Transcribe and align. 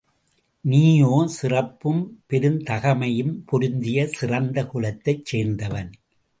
நீயோ 0.65 1.29
சிறப்பும் 1.41 2.01
பெருந்தகைமையும் 2.29 3.35
பொருந்திய 3.45 4.07
சிறந்த 4.07 4.65
குலத்தைச் 4.65 5.35
சேர்ந்தவன். 5.35 5.91